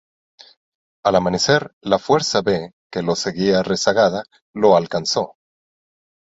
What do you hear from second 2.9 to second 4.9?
que lo seguía rezagada, lo